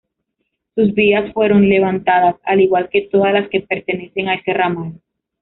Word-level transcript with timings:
Sus 0.73 0.95
vías 0.95 1.31
fueron 1.31 1.69
levantadas 1.69 2.35
al 2.45 2.59
igual 2.59 2.89
que 2.91 3.03
todas 3.11 3.33
las 3.33 3.47
que 3.49 3.61
pertenecen 3.61 4.29
a 4.29 4.33
ese 4.33 4.51
ramal. 4.51 4.99